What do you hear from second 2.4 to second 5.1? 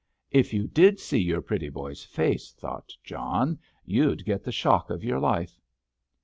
thought John, "you'd get the shock of